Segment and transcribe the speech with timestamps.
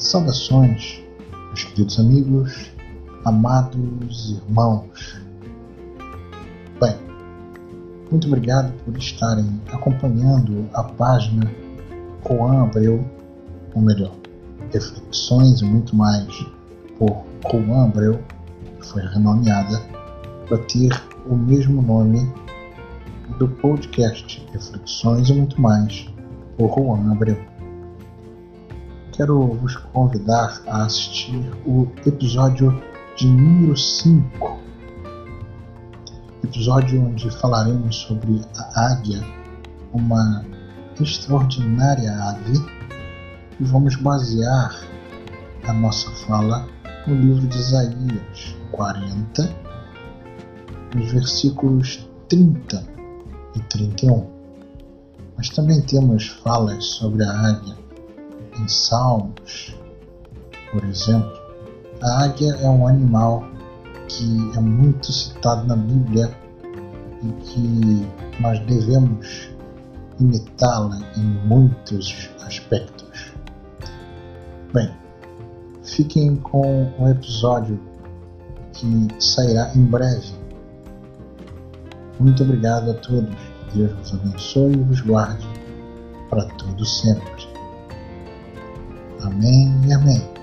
[0.00, 1.04] Saudações,
[1.48, 2.70] meus queridos amigos,
[3.26, 5.20] amados irmãos.
[6.80, 6.96] Bem,
[8.10, 11.52] muito obrigado por estarem acompanhando a página
[12.26, 13.04] Juan Abreu,
[13.74, 14.16] ou melhor,
[14.72, 16.46] Reflexões e muito mais
[16.98, 18.24] por Juan Abreu,
[18.80, 19.82] que foi renomeada
[20.48, 20.90] para ter
[21.26, 22.26] o mesmo nome
[23.38, 26.08] do podcast Reflexões e muito mais
[26.56, 27.59] por Juan Abreu
[29.20, 32.82] quero vos convidar a assistir o episódio
[33.18, 34.58] de número 5.
[36.42, 39.22] Episódio onde falaremos sobre a águia,
[39.92, 40.42] uma
[40.98, 42.54] extraordinária ave,
[43.60, 44.74] e vamos basear
[45.68, 46.66] a nossa fala
[47.06, 49.54] no livro de Isaías 40,
[50.94, 52.86] nos versículos 30
[53.54, 54.26] e 31.
[55.36, 57.89] Mas também temos falas sobre a águia
[58.58, 59.76] em Salmos,
[60.72, 61.32] por exemplo,
[62.02, 63.44] a águia é um animal
[64.08, 66.30] que é muito citado na Bíblia
[67.22, 68.06] e que
[68.40, 69.50] nós devemos
[70.18, 73.32] imitá-la em muitos aspectos.
[74.72, 74.90] Bem,
[75.82, 77.80] fiquem com o episódio
[78.72, 80.32] que sairá em breve.
[82.18, 83.36] Muito obrigado a todos.
[83.74, 85.46] Deus vos abençoe e vos guarde
[86.28, 87.49] para todo sempre.
[89.22, 90.39] Amén y amén.